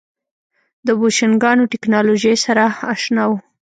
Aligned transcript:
د 0.85 0.87
بوشنګانو 0.99 1.63
ټکنالوژۍ 1.71 2.35
سره 2.45 2.63
اشنا 2.93 3.23
وو. 3.29 3.37